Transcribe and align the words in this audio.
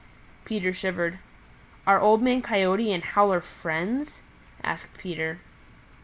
Peter 0.45 0.73
shivered. 0.73 1.19
"Are 1.85 1.99
Old 2.01 2.23
Man 2.23 2.41
Coyote 2.41 2.91
and 2.91 3.03
Howler 3.03 3.39
friends?" 3.39 4.21
asked 4.63 4.97
Peter. 4.97 5.37